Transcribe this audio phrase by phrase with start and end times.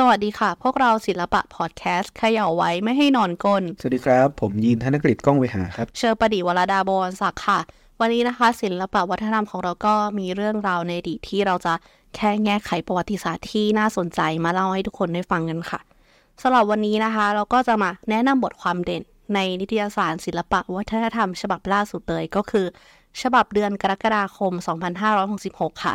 [0.00, 7.58] สวัสดีค่ะ พวกเราศิลปะพอดแคสต์เขย่าไว้ไม่ให้นอนกลนสวัสดีครับ ผมยีนธนกฤษก้องเวหาครับ เชอร์ประดิษฐ์วรดาบวรศักดิ์ค่ะ
[8.00, 11.74] วันนี้นะคะ ศิลปะวัฒนธรรมของเราก็มีเรื่องราวในอดีตที่เราจะ
[12.16, 15.80] แค่แง่ไขประวัติศาสตร์ที่น่าสนใจมาเล่าให้ทุกคนได้ฟังกันค่ะ
[16.42, 19.02] สำหรับวันนี้นะคะ เราก็จะมาแนะนำบทความเด่น
[19.34, 22.66] ในนิตยสารศิลปะวัฒนธรรม ฉบับล่าสุดเลยก็คือ
[23.22, 24.52] ฉบับเดือนกรกฎาคม
[25.18, 25.94] 2566 ค่ะ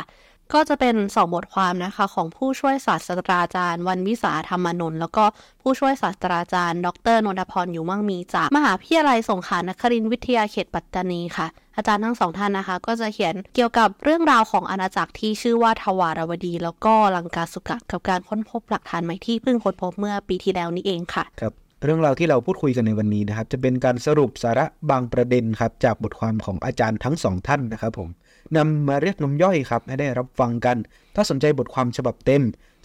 [0.54, 5.24] ก็จะเป็นสองบทความนะคะของผู้ช่วยศาสตราจารย์ วันวิสาธรรมนนท์แล้วก็
[5.62, 21.52] ผู้ช่วยศาสตราจารย์ ดรนนทพรอยู่มั่งมีจากมหาวิทยาลัยสงขลานครินทร์วิทยาเขตปัตตานีค่ะ อาจารย์ทั้งสองท่านนะคะ ก็จะเขียนเกี่ยวกับเรื่องราวของอาณาจักรที่ชื่อว่าทวารวดี แล้วก็ลังกาสุกะกับการค้นพบหลักฐานใหม่ที่เพิ่งค้นพบเมื่อปีที่แล้วนี้เองค่ะครับ
[21.84, 28.08] เรื่องราวที่เราพูดคุยกันในวันนี้นะครับ จะเป็นการสรุปสาระบางประเด็นครับ จากบทความของอาจารย์ทั้งสองท่านนะครับผม
[28.56, 30.76] นำมาเรียกน้ำย่อยครับให้ได้รับฟังกัน
[31.14, 32.42] ถ้าสนใจบทความฉบับเต็ม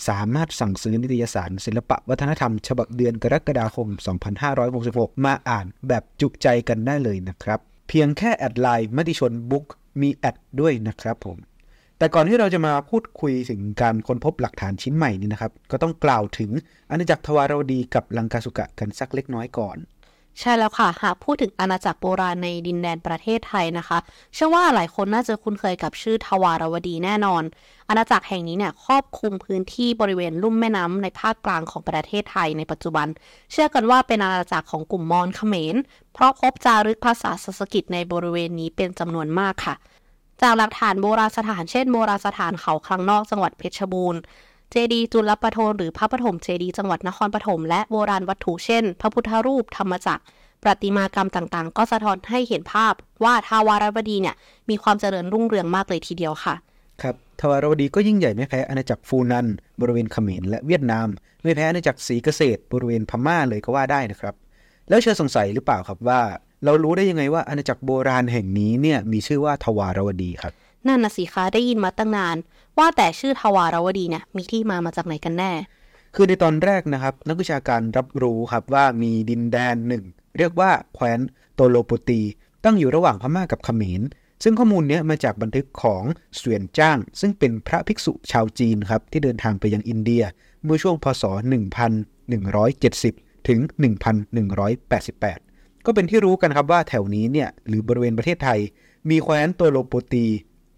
[0.08, 3.88] สามารถสั่งซื้อนิตยสาร ศิลปะวัฒนธรรม ฉบับเดือนกรกฎาคม
[4.56, 9.66] 2566 มาอ่านแบบจุใจกันได้เลยนะครับ เพียงแค่ add LINE Matichon Book
[10.02, 11.38] มี at ด้วยนะครับผม
[11.98, 16.52] แต่ก่อนที่เราจะมาพูดคุยถึงการค้นพบหลักฐานชิ้นใหม่นี้นะครับ ก็ต้องกล่าวถึง
[16.92, 19.78] อาณาจักรทวารวดีกับลังกาสุกะกันสักเล็กน้อยก่อน
[20.40, 23.98] ใช่แล้วค่ะ หากพูดถึงอาณาจักรโบราณในดินแดนประเทศไทยนะคะ
[24.34, 27.44] เชื่อว่าหลายคนน่าจะคุ้นเคยกับชื่อทวารวดีแน่นอน
[27.90, 33.08] อาณาจักรแห่งนี้เนี่ยครอบคลุมพื้นที่บริเวณลุ่มแม่น้ำในภาคกลางของประเทศไทยในปัจจุบัน
[33.52, 35.76] เชื่อกันว่าเป็นอาณาจักรของกลุ่มมอญเขมร
[36.14, 39.76] เพราะพบจารึกภาษาสันสกฤตในบริเวณนี้เป็นจำนวนมากค่ะ
[40.42, 44.20] จากหลักฐานโบราณสถานเช่นโบราณสถานเขาคลังนอกจังหวัดเพชรบูรณ์
[44.72, 50.24] เจดีย์จุลปโทนหรือพระปฐมเจดีย์จังหวัดนครปฐมและโบราณวัตถุเช่น พระพุทธรูปธรรมจักร
[50.64, 54.36] ประติมากรรมต่างๆ ก็สะท้อนให้เห็นภาพว่าทาวารวดีเนี่ย
[54.70, 56.56] มีความเจริญรุ่งเรืองมากเลยทีเดียวค่ะ
[57.02, 59.48] ครับทวารวดีก็ยิ่งใหญ่ไม่แพ้อาณาจักรฟูนัน
[59.82, 61.08] บริเวณเขมรและเวียดนาม
[61.44, 64.36] ไม่แพ้อาณาจักรศรีเกษตร บริเวณพม่าเลยก็ว่าได้นะครับ
[64.90, 66.22] แล้วเชื่อสงสัยหรือเปล่าครับว่า
[66.66, 70.54] เรารู้ได้ยังไงว่าอาณาจักรโบราณแห่งนี้เนี่ยมีชื่อว่าทวารวดีครับ
[70.88, 72.38] นั่นนะสิคะได้ยินมาตั้งนาน
[72.78, 75.52] ว่าแต่ชื่อทวารวดีเนี่ยมีที่มามาจากไหนกันแน่
[76.16, 80.04] คือในตอนแรกนะครับ นักวิชาการรับรู้ครับว่ามีดินแดนหนึ่ง
[80.38, 81.20] เรียกว่าแคว้น
[81.56, 82.22] โตโลปตี
[82.64, 84.02] ตั้งอยู่ระหว่างพม่ากับเขมร
[84.44, 86.04] ซึ่งข้อมูลเนี้ยมาจากบันทึกของ
[86.36, 90.24] เสวียนจ้าง ซึ่งเป็นพระภิกษุชาวจีนครับที่เดินทางไปยังอินเดีย
[90.64, 91.24] เมื่อช่วงพศ
[92.56, 93.60] 1170 ถึง
[94.92, 98.60] 1188 ก็เป็นที่รู้กันครับว่าแถวนี้เนี่ยหรือบริเวณประเทศไทย
[99.10, 100.26] มีแคว้นโตโลปตี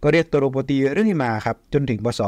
[0.03, 2.21] ก็เรียกตโลโปตีเรื่อยมาครับจนถึงพศ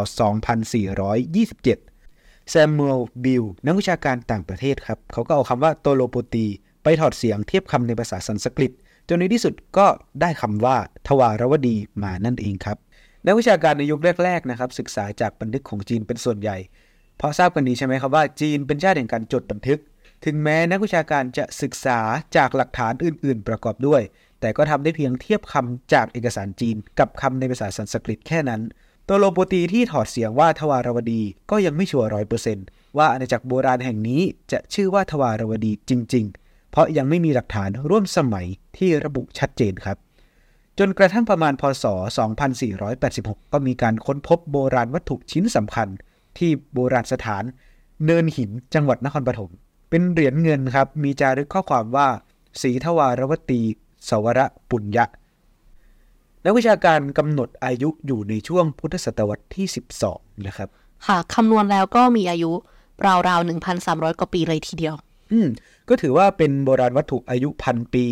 [1.42, 6.46] 2427 แซมมูเอล บิล นักวิชาการต่างประเทศครับ เขาก็เอาคำว่าตโลโปตี
[6.84, 8.72] ไปถอดเสียงเทียบคำในภาษาสันสกฤต
[9.10, 9.88] จนในที่สุดก็
[10.22, 10.78] ได้คำว่า
[11.08, 12.78] ทวารวดีมานั่นเองครับ
[13.26, 16.58] นักวิชาการในยุคแรกๆนะครับศึกษาจากบันทึกของจีนเป็นส่วนใหญ่
[17.18, 19.80] เพราะทราบกันดีใช่ไหมครับว่าจีนเป็นชาติแห่งการจดบันทึก
[20.26, 22.00] ถึงแม้นักวิชาการจะศึกษา
[22.36, 24.02] จากหลักฐานอื่น ๆ ประกอบด้วย
[24.42, 28.62] แต่ก็ทำได้เพียงเทียบคำจากเอกสารจีน กับคำในภาษาสันสกฤตแค่นั้น
[29.08, 31.22] ตัวโลโปตีที่ถอดเสียงว่าทวารวดี
[31.52, 32.66] ก็ยังไม่ชัวร์ร้อยเปอร์เซนต์
[32.98, 34.22] ว่าอาณาจักรโบราณแห่งนี้
[34.52, 38.46] จะชื่อว่าทวารวดีจริง ๆ เพราะยังไม่มีหลักฐานร่วมสมัย
[38.78, 39.98] ที่ระบุชัดเจนครับ
[40.80, 41.86] จนกระทั่งประมาณพศ
[42.70, 45.88] 2486 ก็มีการค้นพบโบราณวัตถุชิ้นสำคัญ
[46.38, 47.44] ที่โบราณสถาน
[48.06, 49.52] เนินหินจังหวัดนครปฐม
[49.90, 52.08] เป็นเหรียญเงินครับ มีจารึกข้อความว่า
[52.62, 53.62] สีทวารวตี
[54.10, 54.40] สวร
[54.70, 55.06] ปุญญะ
[56.46, 59.66] นักวิชาการกำหนดอายุอยู่ในช่วงพุทธศตวรรษที่
[60.06, 60.70] 12 นะครับ
[61.06, 62.52] ค่ะคำนวณแล้วก็มีอายุ
[63.28, 63.48] ราวๆ
[63.80, 64.96] 1,300 กว่าปีเลยทีเดียว
[65.32, 65.48] อืม
[65.90, 68.06] ก็ถือว่าเป็นโบราณวัตถุอายุพันปี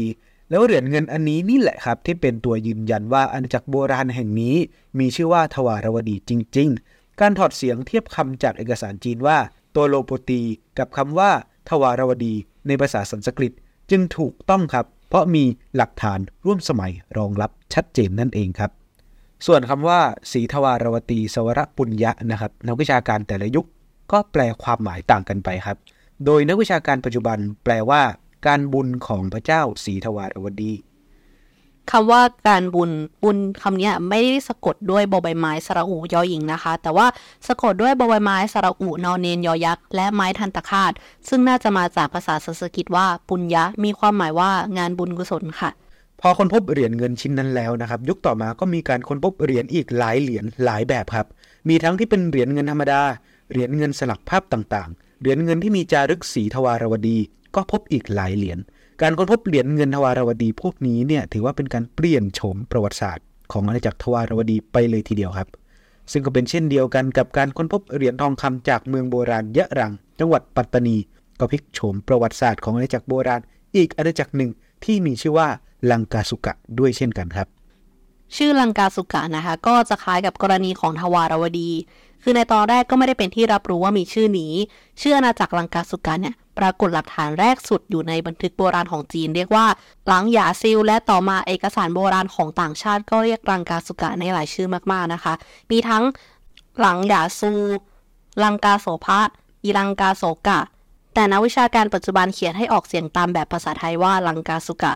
[0.50, 4.56] แล้วเหรียญเงินอันนี้นี่แหละครับ ที่เป็นตัวยืนยันว่าอาณาจักรโบราณแห่งนี้
[5.00, 9.38] มีชื่อว่าทวารวดีจริง ๆ การถอดเสียงเทียบคำจากเอกสารจีนว่า
[9.76, 10.42] ตัวโลโปตี
[10.78, 11.32] กับคำว่า
[11.70, 12.34] ทวารวดี
[12.68, 13.52] ในภาษาสันสกฤต
[13.92, 15.44] จึงถูกต้องครับ เพราะมี
[15.76, 18.72] หลักฐานร่วมสมัยรองรับชัดเจนนั่นเองครับ
[19.46, 20.00] ส่วนคำว่า
[20.32, 23.66] สีทวารวตีสวรปุญญะนะครับนักวิชาการแต่ละยุค
[24.12, 25.78] ก็แปลความหมายต่างกันไปครับ
[26.26, 28.02] โดยนักวิชาการปัจจุบันแปลว่า
[28.48, 30.74] การบุญของพระเจ้าสีทวารวดี
[31.92, 32.92] คำว่าการบุญ
[33.24, 37.08] บุญคำเนี้ยไม่ได้สะกดด้วยบอใบไม้สระอูยอหญิงนะคะ แต่ว่า
[37.48, 40.92] สะกดด้วยบอใบไม้สระอูนอนเนนยอยักษ์และไม้ทันตคาต
[41.28, 45.70] ซึ่งน่าจะมาจากภาษาสันสกฤตว่าปุญญะมีความหมายว่างานบุญกุศลค่ะ
[46.22, 51.28] พอคนพบเหรียญเงินชิ้นนั้นแล้วนะครับ ยุคต่อมาก็มีการค้นพบเหรียญอีกหลายเหรียญหลายแบบครับ
[51.70, 53.02] มีทั้งที่เป็นเหรียญเงินธรรมดา
[53.52, 57.18] เหรียญเงินสลักภาพต่างๆ เหรียญเงินที่มีจารึกสีทวารวดี
[57.56, 58.60] ก็พบอีกหลายเหรียญ
[59.02, 65.48] การค้นพบเหรียญเงินทวารวดีพวกนี้เนี่ยถือว่าเป็นการเปลี่ยนโฉมประวัติศาสตร์ของอาณาจักรทวารวดีไปเลยทีเดียวครับ
[66.12, 70.98] ซึ่งก็เป็นเช่นเดียวกันกับการค้นพบเหรียญทองคำจากเมืองโบราณยะรัง จังหวัดปัตตานี
[71.40, 73.42] ก็พลิกโฉมประวัติศาสตร์ของอาณาจักรโบราณ
[73.76, 74.52] อีกอาณาจักรหนึ่ง
[74.86, 75.48] ที่มีชื่อว่า
[75.92, 77.48] ลังกาสุกะด้วยเช่นกันครับ
[78.36, 81.70] ชื่อลังกาสุกะนะคะ ก็จะคล้ายกับกรณีของทวารวดี
[82.24, 84.54] คือในตอนแรกก็ไม่ได้เป็นที่รับรู้ว่ามีชื่อนี้
[85.02, 89.66] ชื่ออาณาจักรลังกาสุกะเนี่ยปรากฏหลักฐานแรกสุดอยู่ในบันทึกโบราณของจีน เรียกว่า
[90.08, 95.34] หลังหยาซิล และต่อมาเอกสารโบราณของต่างชาติก็เรียกลังกาสุกะในหลายชื่อมากๆนะคะ
[95.72, 96.04] มีทั้ง
[96.80, 97.52] หลังหยาซู
[98.44, 99.20] ลังกาโสภะ
[99.64, 100.60] อีลังกาโสกะ
[101.14, 104.94] แต่นักวิชาการปัจจุบันเขียนให้ออกเสียงตามแบบภาษาไทยว่าลังกาสุกะ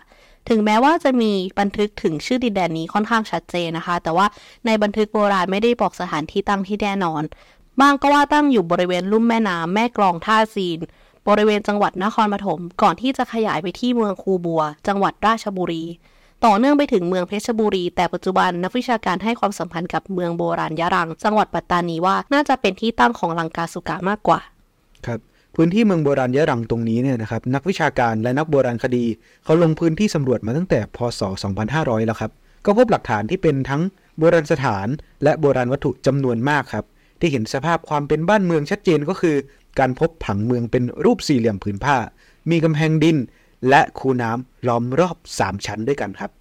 [0.49, 4.25] ถึงแม้ว่าจะมีบันทึกถึงชื่อดินแดนนี้ค่อนข้างชัดเจนนะคะ แต่ว่า
[4.65, 7.23] ในบันทึกโบราณไม่ได้บอกสถานที่ตั้งที่แน่นอน
[7.81, 10.79] บางก็ว่าตั้งอยู่บริเวณลุ่มแม่น้ำแม่กลองท่าซีน
[11.27, 15.83] บริเวณจังหวัดนครปฐมก่อนที่จะขยายไปที่เมืองคูบัว จังหวัดราชบุรี
[16.45, 24.39] ต่อเนื่องไปถึงเมืองเพชรบุรี แต่ปัจจุบันนักวิชาการให้ความสำคัญกับเมืองโบราณยะรัง จังหวัดปัตตานีว่าน่าจะเป็นที่ตั้งของลังกาสุกะมากกว่า
[25.05, 25.19] ครับ
[25.55, 29.05] พื้นที่เมืองโบราณยะรังตรงนี้เนี่ยนะครับนักวิชาการและนักโบราณคดี
[29.43, 31.21] เขาลงพื้นที่สำรวจมาตั้งแต่พศ
[31.63, 32.31] 2500 แล้วครับ
[32.65, 33.81] ก็พบหลักฐานที่เป็นทั้ง
[34.17, 34.87] โบราณสถาน
[35.23, 36.85] และโบราณวัตถุจำนวนมากครับ
[37.19, 39.35] ที่เห็นสภาพความเป็นบ้านเมืองชัดเจนก็คือ
[39.79, 41.97] การพบผังเมืองเป็นรูปสี่เหลี่ยมผืนผ้า
[42.49, 43.17] มีกำแพงดิน
[43.69, 46.31] และคูน้ำล้อมรอบ 3 ชั้นด้วยกันครับ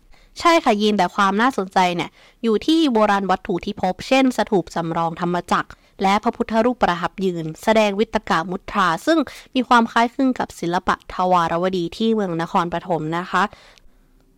[0.41, 2.11] ใช่ค่ะยินแต่ความน่าสนใจเนี่ย
[2.43, 5.70] อยู่ที่โบราณวัตถุที่พบ เช่น สถูปสำรองธรรมจักร
[6.02, 9.19] และพระพุทธรูปประทับยืน แสดงวิตกามุทรา ซึ่ง
[9.54, 13.43] มีความคล้ายคลึงกับศิลปะทวารวดีที่เมืองนครปฐมนะคะ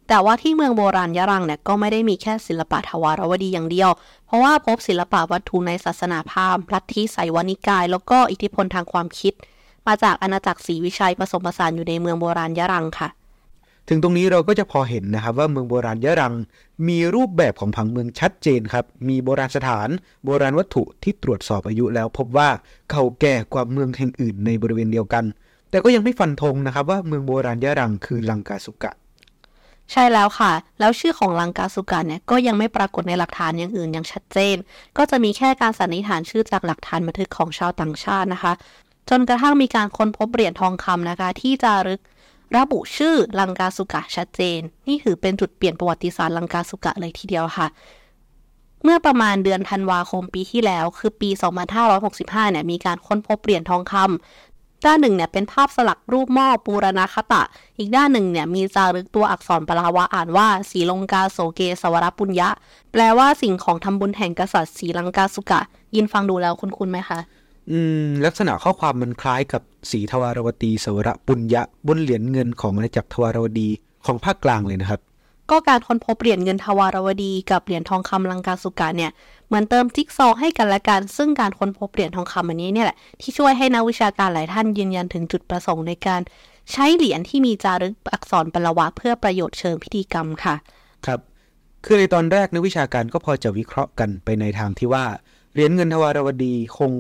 [0.09, 3.91] แต่ว่าที่เมืองโบราณยะรังเนี่ยก็ไม่ได้มีแค่ศิลปะทวารวดีอย่างเดียว
[4.27, 9.35] เพราะว่าพบศิลปะวัตถุในศาสนาพราหมณ์ลัทธิไสยวานิกาย แล้วก็อิทธิพลทางความคิด
[9.87, 13.09] มาจากอาณาจักรศรีวิชัยผสมผสานอยู่ในเมืองโบราณยะรังค่ะ
[13.89, 16.35] ถึงตรงนี้เราก็จะพอเห็นนะครับว่าเมืองโบราณยะรัง
[16.89, 19.89] มีรูปแบบของผังเมืองชัดเจนครับ มีโบราณสถาน
[20.25, 22.49] โบราณวัตถุที่ตรวจสอบอายุแล้วพบว่า
[22.91, 25.25] เก่าแก่กว่าเมืองแห่งอื่นในบริเวณเดียวกัน
[25.71, 28.93] แต่ก็ยังไม่ฟันธงนะครับว่าเมืองโบราณยะรังคือลังกาสุกะ
[29.93, 34.57] ใช่แล้วค่ะ แล้วชื่อของลังกาสุกันเนี่ยก็ยังไม่ปรากฏในหลักฐานอย่างอื่นอย่างชัดเจน
[34.97, 38.53] ก็จะมีแค่การสันนิษฐานชื่อจากหลักฐานบันทึกของชาวต่างชาตินะคะ
[39.11, 42.01] จนกระทั่งมีการค้นพบเหรียญทองคำนะคะ ที่จารึก
[42.57, 47.67] ระบุชื่อลังกาสุกะชัดเจน นี่ถือเป็นจุดเปลี่ยนประวัติศาสตร์ลังกาสุกะเลยทีเดียวค่ะ
[48.83, 51.31] เมื่อประมาณเดือนธันวาคมปีที่แล้ว คือปี
[51.91, 57.43] 2565 เนี่ยมีการค้นพบเหรียญทองคำด้านหนึ่งเนี่ยเป็นภาพสลักรูปหม้อปูรณคตะ
[57.79, 62.49] อีกด้านหนึ่งเนี่ยมีจารึกตัวอักษรปลาวะอ่านว่าสีลงกาโสเกสวรปุญญะ
[62.93, 65.61] แปลว่าสิ่งของทำบุญแห่งกษัตริย์สีลังกาสุกะ
[65.95, 67.19] ยินฟังดูแล้วคุณคุณไหมคะ
[67.71, 73.69] อืมลักษณะข้อความมันคล้ายกับสีทวารวตีสวรปุญญะบนเหรียญเงินของอาณาจักรทวารวดี
[74.07, 75.01] ของภาคกลางเลยนะครับ
[75.51, 79.11] ก็การค้นพบเหรียญเงินทวารวดีกับเหรียญทองคำลังกาสุกะเนี่ย
[79.47, 86.21] เหมือนเติมจิ๊กซอว์ให้กันและกัน ซึ่งการค้นพบเหรียญทองคำอันนี้เนี่ยแหละที่ช่วยให้นักวิชาการหลายท่านยืนยันถึงจุดประสงค์ในการ
[86.73, 90.55] ใช้เหรียญที่มีจารึกอักษรปลวะเพื่อประโยชน์เชิงพิธีกรรมค่ะ
[91.07, 91.21] ครับ
[91.85, 95.05] คือในตอนแรกนักวิชาการก็พอจะวิเคราะห์กันไปในทางที่ว่า
[95.53, 96.93] เหรียญเงินทวารวดีคง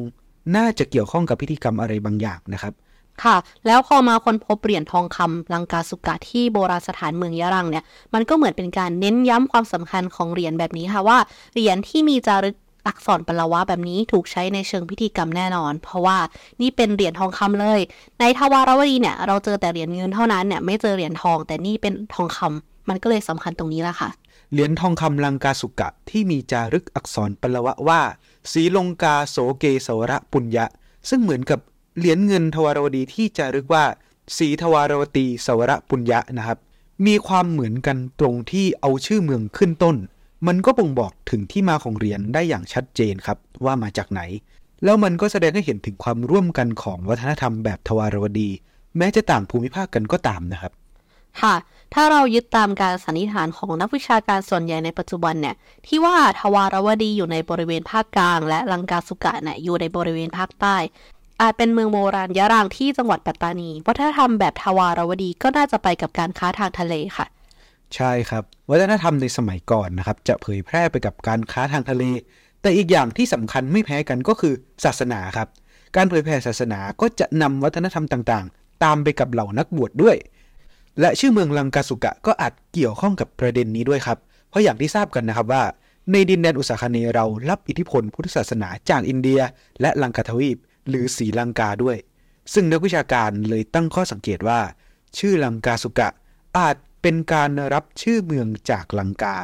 [0.56, 2.74] น่าจะเกี่ยวข้องกับพิธีกรรมอะไรบางอย่างนะครับ
[3.22, 3.36] ค่ะ
[3.66, 11.18] แล้วพอมาค้นพบเหรียญทองคำลังกาสุกะที่โบราณสถานเมืองยะรังเนี่ย มันก็เหมือนเป็นการเน้นย้ำความสำคัญของเหรียญแบบนี้ค่ะว่า
[11.52, 16.18] เหรียญที่มีจารึกอักษรปลวะแบบนี้ถูกใช้ในเชิงพิธีกรรมแน่นอน เพราะว่า
[16.60, 17.80] นี่เป็นเหรียญทองคำเลย
[18.20, 24.10] ในทวารวดีเนี่ยเราเจอแต่เหรียญเงินเท่านั้นเนี่ยไม่เจอเหรียญทอง แต่นี่เป็นทองคำมันก็เลยสำคัญตรงนี้แหละค่ะ
[24.52, 28.00] เหรียญทองคำลังกาสุกะที่มีจารึกอักษรปลวะว่า
[28.52, 30.66] สีลงกาโสเกสวรปุญญะ
[31.08, 31.60] ซึ่งเหมือนกับ
[31.98, 33.84] เหรียญเงินทวารวดีที่จารึกว่า
[34.36, 36.58] สีทวารวตีสวรปุญญะนะครับ
[37.06, 39.96] มีความเหมือนกันตรงที่เอาชื่อเมืองขึ้นต้น
[40.46, 44.20] มันก็บ่งบอกถึงที่มาของเหรียญได้อย่างชัดเจนครับว่ามาจากไหน
[44.84, 48.50] แล้วมันก็แสดงให้เห็นถึงความร่วมกันของวัฒนธรรมแบบทวารวดี
[48.96, 50.72] แม้จะต่างภูมิภาคกันก็ตามนะครับ
[51.42, 51.54] ค่ะ
[51.94, 55.54] ถ้าเรายึดตามการสันนิษฐานของนักวิชาการส่วนใหญ่ในปัจจุบันเนี่ย
[55.86, 60.76] ที่ว่าทวารวดีอยู่ในบริเวณภาคกลาง และลังกาสุกะเนี่ยอยู่ในบริเวณภาคใต้
[61.40, 67.26] อาจเป็นเมืองโบราณยะรางที่จังหวัดปัตตานี วัฒนธรรมแบบทวารวดีก็น่าจะไปกับการค้าทางทะเลค่ะ
[67.94, 72.04] ใช่ครับ วัฒนธรรมในสมัยก่อนนะครับ จะเผยแพร่ไปกับการค้าทางทะเล
[72.62, 75.48] แต่อีกอย่างที่สำคัญไม่แพ้กันก็คือศาสนาครับ
[75.96, 80.16] การเผยแพร่ศาสนาก็จะนำวัฒนธรรมต่างๆ ตามไปกับเหล่านักบวชด้วย
[81.00, 85.62] และชื่อเมืองลังกาสุกะก็อาจเกี่ยวข้องกับประเด็นนี้ด้วยครับ เพราะอย่างที่ทราบกันนะครับว่า
[86.12, 89.40] ในดินแดนอุษาคเนเรารับอิทธิพลพุทธศาสนาจากอินเดีย
[89.80, 90.56] และลังกาทวีป
[90.88, 91.96] หรือศรีลังกาด้วย
[92.52, 94.60] ซึ่งนักวิชาการเลยตั้งข้อสังเกตว่า
[95.18, 96.08] ชื่อลังกาสุกะ
[96.58, 99.36] อาจเป็นการรับชื่อเมืองจากลังกา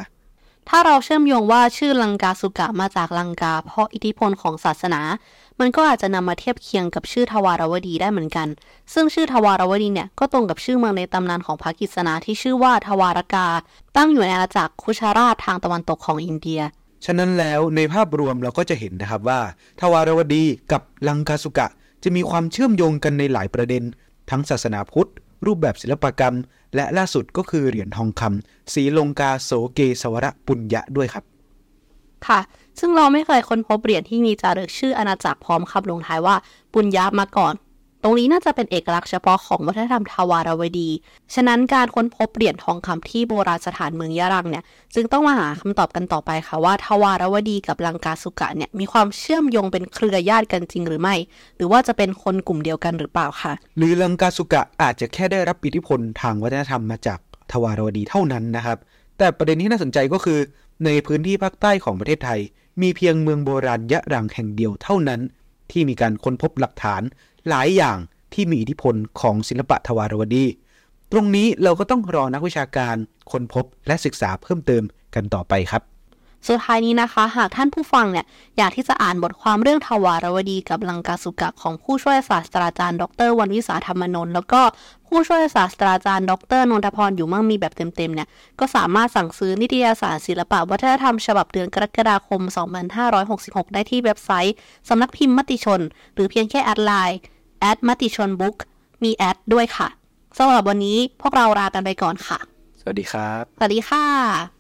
[0.69, 5.01] ถ้าเราเชื่อมโยงว่าชื่อลังกาสุกะมาจากลังกา เพราะอิทธิพลของศาสนา
[5.61, 8.49] มันก็อาจจะนำมาเทียบเคียงกับชื่อทวารวดีได้เหมือนกัน
[8.93, 13.47] ซึ่งชื่อทวารวดีเนี่ยก็ตรงกับชื่อเมืองในตำนานของพระกฤษณาที่ชื่อว่าทวารกา
[13.97, 16.61] ตั้งอยู่ในอาณาจักรคุชาราชทางตะวันตกของอินเดีย
[17.05, 19.41] ฉะนั้นแล้วในภาพรวมเราก็จะเห็นนะครับว่า
[19.81, 21.67] ทวารวดีกับลังกาสุกะ
[22.03, 23.83] จะมีความเชื่อมโยงกันในหลายประเด็น
[24.31, 25.11] ทั้งศาสนาพุทธ
[25.47, 26.37] รูปแบบศิลปกรรม
[26.75, 31.30] และล่าสุดก็คือเหรียญทองคำสีลงกาโสเกสวรปุญญะด้วยครับ
[32.29, 32.41] ค่ะ
[32.81, 36.37] ซึ่งเราไม่เคยค้นพบเหรียญที่มีจารึกชื่ออาณาจักรพร้อมคำลงท้ายว่า
[36.73, 37.55] ปุญญามาก่อน
[38.05, 40.89] ตรงนี้น่าจะเป็นเอกลักษณ์เฉพาะของวัฒนธรรมทวารวดี
[41.35, 51.15] ฉะนั้นการค้นพบเหรียญทองคำที่โบราณสถานเมืองยะรังเนี่ย จึงต้องมาหาคำตอบกันต่อไปค่ะว่าทวารวดีกับลังกาสุกะเนี่ยมีความเชื่อมโยงเป็นเครือญาติกันจริงหรือไม่
[51.57, 57.19] หรือว่าจะเป็นคนกลุ่มเดียวกันหรือเปล่าค่ะ หรือลังกาสุกะอาจจะแค่ได้รับอิทธิพลทางวัฒนธรรมมาจาก
[57.53, 58.79] ทวารวดีเท่านั้นนะครับ
[59.19, 60.39] แต่ประเด็นที่น่าสนใจก็คือ
[60.85, 62.41] ในพื้นที่ภาคใต้ของประเทศไทย
[62.81, 65.21] มีเพียงเมืองโบราณยะรังแห่งเดียวเท่านั้น
[65.71, 67.03] ที่มีการค้นพบหลักฐาน
[67.49, 67.99] หลายอย่าง
[68.35, 70.45] ที่มีอิทธิพลของศิลปะทวารวดี
[71.13, 72.97] ตรงนี้เราก็ต้องรอนักวิชาการ
[73.31, 74.83] ค้นพบและศึกษาเพิ่มเติม
[75.15, 75.83] กันต่อไปครับ
[76.49, 78.27] สุดท้ายนี้นะคะ หากท่านผู้ฟังเนี่ย
[78.59, 84.61] อยากที่จะอ่านบทความเรื่องทวารวดีกับลังกาสุกะของผู้ช่วยศาสตราจารย์ ดร.วันวิสาธรรมนนท์แล้วก็
[85.09, 88.29] ผู้ช่วยศาสตราจารย์ ดร.นนทพรอยู่มั่งมีแบบเต็มๆเนี่ย
[88.59, 92.41] ก็สามารถสั่งซื้อนิตยสารศิลปะวัฒนธรรมฉบับเดือนกรกฎาคม
[93.09, 94.55] 2566 ได้ที่เว็บไซต์
[94.89, 95.81] สำนักพิมพ์มติชน
[96.15, 98.57] หรือเพียงแค่ add LINE at Matichon Book
[99.03, 99.89] มี at ด้วยค่ะ
[100.39, 102.39] สำหรับวันนี้พวกเราลากันไปก่อนค่ะ
[102.81, 104.60] สวัสดีครับ สวัสดีค่ะ